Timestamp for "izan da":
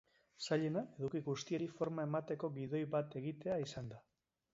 3.67-4.01